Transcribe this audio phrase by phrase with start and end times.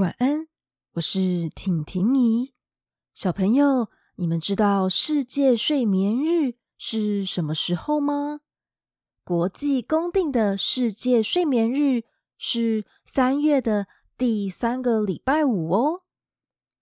[0.00, 0.46] 晚安，
[0.94, 2.54] 我是婷婷姨。
[3.12, 8.40] 小朋友，你们知道世界睡眠日是什么时候吗？
[9.22, 12.04] 国际公定的世界睡眠日
[12.38, 16.00] 是三月的第三个礼拜五哦。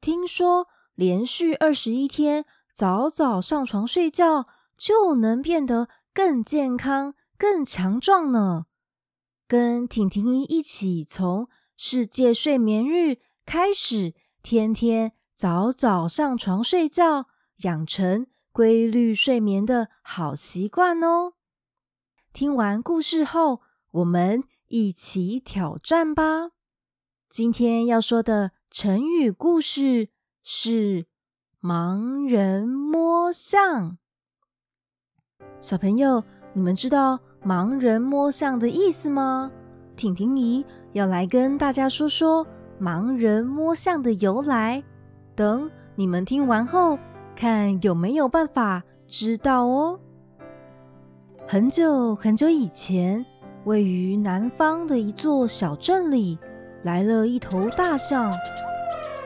[0.00, 4.46] 听说连续二十一天早早上床睡觉，
[4.76, 8.66] 就能变得更健康、更强壮呢。
[9.48, 11.48] 跟婷婷姨一起从
[11.80, 17.28] 世界睡眠日开始，天天早早上床睡觉，
[17.58, 21.34] 养成规律睡眠的好习惯哦。
[22.32, 23.60] 听完故事后，
[23.92, 26.50] 我们一起挑战吧。
[27.28, 30.08] 今天要说的成语故事
[30.42, 31.06] 是
[31.62, 33.98] “盲人摸象”。
[35.62, 39.52] 小朋友，你们知道“盲人摸象”的意思吗？
[39.94, 42.46] 婷婷姨要来跟大家说说
[42.80, 44.82] 盲人摸象的由来，
[45.34, 46.98] 等你们听完后，
[47.36, 49.98] 看有没有办法知道哦。
[51.46, 53.24] 很久很久以前，
[53.64, 56.38] 位于南方的一座小镇里，
[56.82, 58.32] 来了一头大象。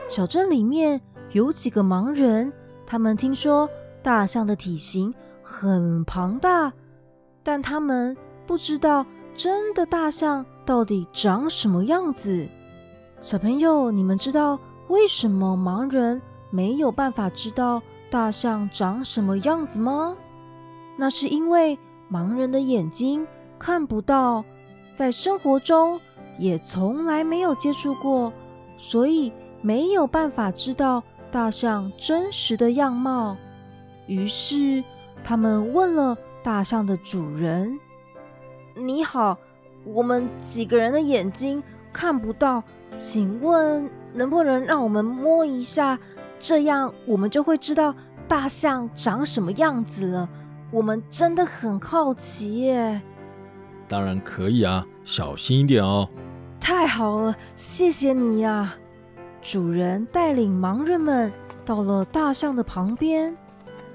[0.07, 0.99] 小镇里面
[1.31, 2.51] 有几个盲人，
[2.85, 3.69] 他们听说
[4.01, 6.71] 大象的体型很庞大，
[7.41, 12.47] 但他们不知道真的大象到底长什么样子？
[13.21, 20.15] 小朋友，你们知道为什么盲人没有办法知道大象长什么样子吗？
[20.97, 21.77] 那是因为
[22.11, 23.25] 盲人的眼睛
[23.57, 24.43] 看不到，
[24.93, 25.99] 在生活中
[26.37, 28.31] 也从来没有接触过，
[28.77, 33.35] 所以没有办法知道大象真实的样貌。
[34.07, 34.83] 于是
[35.23, 37.77] 他们问了大象的主人
[38.75, 39.37] ：“你好。”
[39.85, 42.63] 我们几个人的眼睛看不到，
[42.97, 45.99] 请问能不能让我们摸一下？
[46.39, 47.95] 这样我们就会知道
[48.27, 50.27] 大象长什么样子了。
[50.71, 53.01] 我们真的很好奇耶。
[53.87, 56.09] 当然可以啊，小心一点哦。
[56.59, 58.73] 太好了，谢谢你呀。
[59.41, 61.31] 主人带领盲人们
[61.65, 63.35] 到了大象的旁边。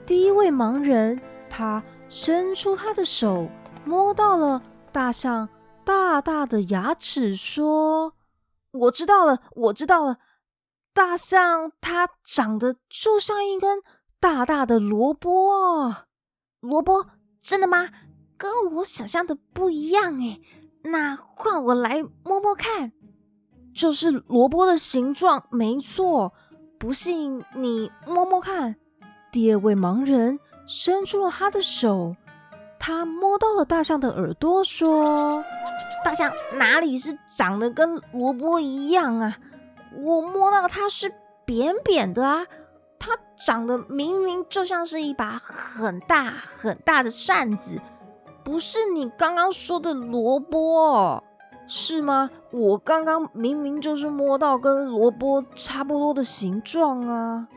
[0.07, 3.49] 第一位盲人，他伸出他的手，
[3.85, 4.63] 摸到了
[4.93, 5.49] 大象。
[5.89, 8.13] 大大的牙齿说
[8.73, 10.19] ：“我知道了，我知道了。
[10.93, 13.81] 大象它长得就像一根
[14.21, 15.95] 大大的萝卜。
[16.61, 17.07] 萝卜，
[17.41, 17.89] 真的吗？
[18.37, 20.39] 跟我想象的不一样哎。
[20.83, 22.93] 那换我来摸摸看，
[23.75, 26.35] 就是萝卜的形状，没错。
[26.79, 28.77] 不信你摸摸看。”
[29.33, 32.15] 第二位盲人伸出了他的手，
[32.79, 35.43] 他摸到了大象的耳朵，说。
[36.05, 39.37] 大象哪里是长得跟萝卜一样啊？
[39.97, 41.13] 我摸到它是
[41.45, 42.47] 扁扁的啊，
[42.99, 47.81] 它长得明明就像是一把很大很大的扇子，
[48.45, 51.23] 不是你刚刚说的萝卜，
[51.67, 52.31] 是吗？
[52.51, 57.49] 我刚刚明明就是摸到跟萝卜差不多的形状啊！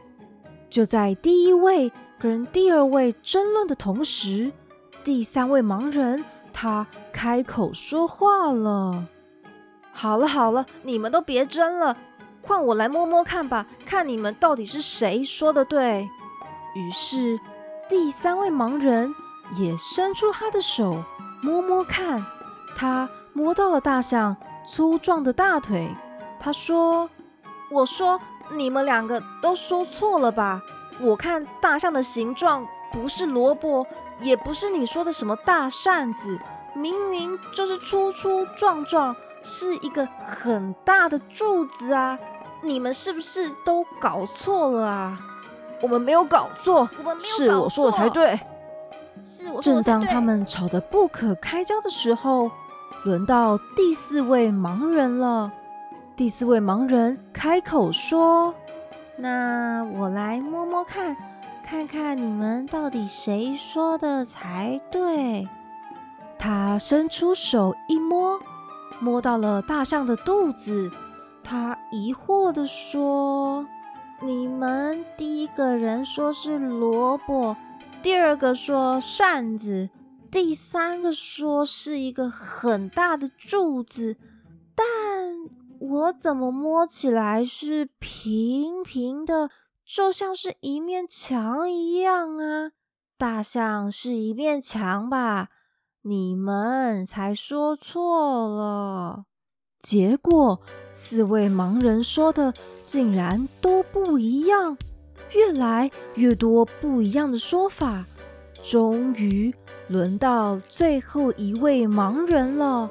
[0.69, 4.52] 就在第一位跟第二位争论的同时，
[5.03, 6.23] 第三位盲人。
[6.53, 9.06] 他开口说话了
[9.91, 11.97] ：“好了好了，你们都别争了，
[12.41, 16.07] 换我来摸摸看吧，看你们到底是谁说的对。”
[16.75, 17.40] 于是，
[17.90, 19.13] 第三位盲人
[19.57, 21.03] 也伸出他的手
[21.41, 22.25] 摸摸看，
[22.75, 24.35] 他摸到了大象
[24.66, 25.90] 粗壮的大腿。
[26.40, 27.09] 他说
[27.72, 28.19] ：“我说
[28.51, 30.61] 你们两个都说错了吧？
[31.00, 33.85] 我看大象的形状不是萝卜。”
[34.22, 36.40] 也不是你说的什么大扇子，
[36.74, 42.18] 明明就是粗粗壮壮，是一个很大的柱子啊！
[42.62, 45.20] 你们是不是都搞错了啊？
[45.82, 48.40] 我们没有搞错，我们没有搞错，是我说的才对。
[49.24, 49.62] 是我。
[49.62, 52.52] 正当他们吵得不可开交的时候，
[53.03, 55.52] 轮到第四位盲人了。
[56.16, 58.53] 第四位盲人开口说
[59.17, 61.17] ：“那我来摸摸看。”
[61.72, 65.47] 看看你们到底谁说的才对？
[66.38, 68.38] 他伸出手一摸，
[69.00, 70.91] 摸到了大象的肚子。
[71.41, 73.66] 他疑惑地说
[74.22, 77.56] ：“你们第一个人说是萝卜，
[78.03, 79.90] 第二个说扇子，
[80.29, 84.17] 第三个说是一个很大的柱子，
[84.76, 84.85] 但
[85.79, 89.50] 我怎么摸起来是平平的？”
[89.93, 92.72] 就像是一面墙一样啊！
[93.17, 95.49] 大象是一面墙吧？
[96.03, 99.26] 你们才说错了。
[99.82, 100.61] 结果
[100.93, 102.53] 四位盲人说的
[102.85, 104.78] 竟然都不一样，
[105.32, 108.05] 越来越多不一样的说法。
[108.64, 109.53] 终于
[109.90, 112.90] 轮到最后一位盲人了。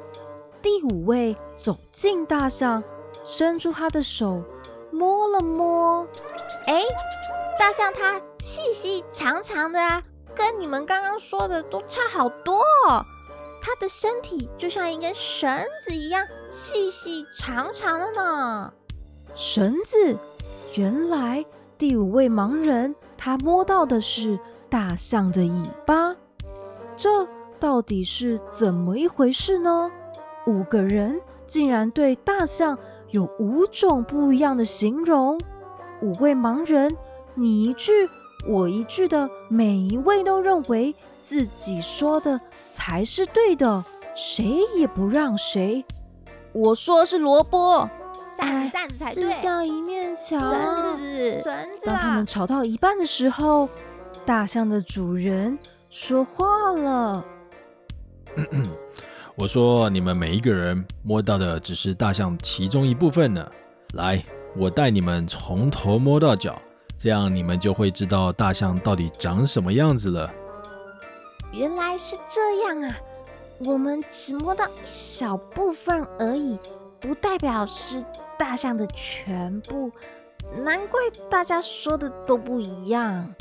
[0.61, 2.85] 第五位走近大象，
[3.25, 4.45] 伸出他的手
[4.93, 6.07] 摸了摸。
[6.71, 6.85] 哎，
[7.59, 10.01] 大象它细细长长的啊，
[10.37, 13.05] 跟你们刚刚说的都差好多哦。
[13.61, 18.73] 它的身体就像一根绳子一样细细长长的呢。
[19.35, 20.17] 绳子，
[20.77, 21.45] 原来
[21.77, 24.39] 第五位盲人他摸到的是
[24.69, 25.51] 大象的尾
[25.85, 26.15] 巴，
[26.97, 27.27] 这
[27.59, 29.91] 到底是怎么一回事呢？
[30.47, 32.79] 五个人竟然对大象
[33.09, 35.37] 有五种不一样的形容。
[36.03, 36.97] 五位盲人，
[37.35, 37.93] 你一句
[38.47, 42.41] 我一句的，每一位都认为自己说的
[42.73, 45.85] 才是对的，谁也不让谁。
[46.53, 47.89] 我说是萝卜，
[48.37, 50.41] 扇子，扇子才对，是像一面墙。
[50.41, 51.87] 绳子，绳子。
[51.87, 53.69] 当他们吵到一半的时候，
[54.25, 55.59] 大象的主人
[55.91, 57.25] 说话了。
[59.37, 63.47] 我说你们每一个人摸到的只是大象其中一部分呢。
[63.95, 64.23] 来，
[64.57, 66.61] 我带你们从头摸到脚，
[66.99, 70.31] 这样你们就会知道大象到底长什么样子了。
[71.53, 72.97] 原来是这样啊！
[73.65, 76.59] 我们只摸到一小部分而已，
[76.99, 78.03] 不代表是
[78.39, 79.91] 大象的全部。
[80.65, 80.99] 难怪
[81.31, 83.33] 大家说的都不一样。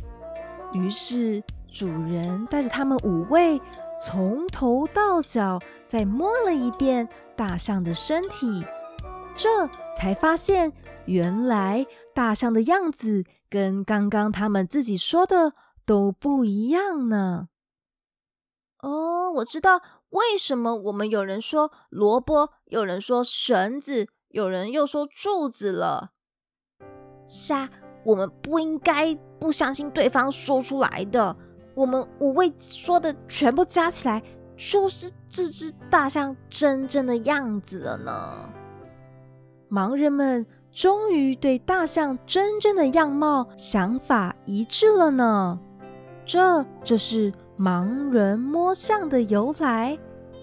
[0.74, 1.42] 于是
[1.72, 3.60] 主人带着他们五位
[4.04, 8.64] 从头到脚再摸了一遍大象的身体，
[9.40, 10.74] 这才发现
[11.06, 15.54] 原来大象的样子跟刚刚他们自己说的
[15.86, 17.48] 都不一样呢。
[18.82, 26.12] 哦，我知道为什么我们有人说萝卜，有人说绳子，有人又说柱子了。
[27.30, 27.70] 是啊，
[28.04, 31.34] 我们不应该不相信对方说出来的。
[31.76, 34.22] 我们五位说的全部加起来，
[34.58, 38.59] 就是这只大象真正的样子了呢。
[39.70, 45.60] 盲人们终于对大象真正的样貌想法一致了呢。
[46.26, 47.34] 这就是。
[47.60, 50.00] 盲人摸象的由来，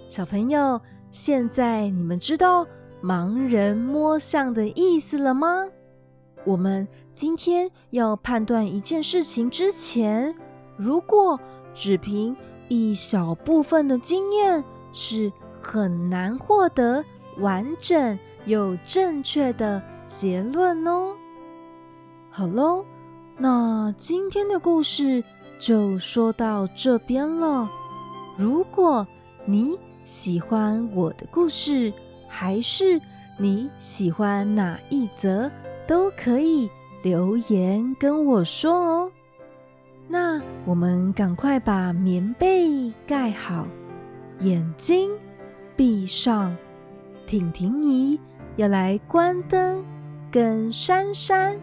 [0.07, 0.79] 小朋友，
[1.11, 2.67] 现在你们知道
[3.03, 5.67] 盲人摸象的意思了吗？
[6.45, 10.35] 我们今天要判断一件事情之前，
[10.77, 11.41] 如果
[11.73, 12.37] 只凭
[12.69, 14.63] 一小部分的经验，
[14.93, 15.33] 是
[15.63, 17.03] 很难获得
[17.39, 21.15] 完整有正确的结论哦。
[22.31, 22.85] 好喽，
[23.37, 25.23] 那今天的故事。
[25.59, 27.67] 就说到这边了。
[28.37, 29.07] 如果
[29.47, 31.91] 你喜欢我的故事，
[32.29, 33.01] 还是
[33.39, 35.51] 你喜欢哪一则，
[35.87, 36.69] 都可以
[37.03, 39.13] 留言跟我说哦。
[40.09, 43.67] 那我们赶快把棉被盖好，
[44.41, 45.11] 眼睛
[45.75, 46.55] 闭上。
[47.27, 48.21] 婷婷姨
[48.57, 49.85] 要来关灯，
[50.31, 51.61] 跟珊珊、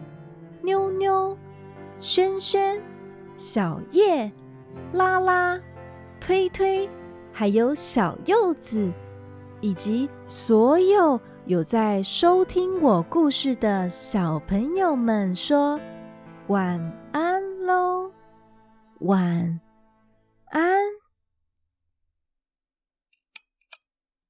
[0.61, 1.37] 妞妞、
[1.99, 2.81] 轩轩。
[3.35, 4.31] 小叶、
[4.93, 5.59] 拉拉、
[6.21, 6.87] 推推，
[7.31, 8.91] 还有小柚子，
[9.59, 15.79] 以及所有有在收听我故事的小朋友们说
[16.47, 16.79] 晚
[17.11, 18.11] 安喽，
[18.99, 19.59] 晚
[20.45, 21.02] 安。